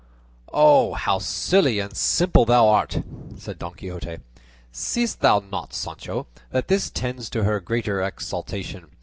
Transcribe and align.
"O, 0.51 0.95
how 0.95 1.19
silly 1.19 1.77
and 1.77 1.95
simple 1.95 2.43
thou 2.43 2.67
art!" 2.67 3.03
said 3.37 3.59
Don 3.59 3.75
Quixote; 3.75 4.17
"seest 4.71 5.19
thou 5.19 5.43
not, 5.51 5.75
Sancho, 5.75 6.25
that 6.49 6.69
this 6.69 6.89
tends 6.89 7.29
to 7.29 7.43
her 7.43 7.59
greater 7.59 8.01
exaltation? 8.01 8.87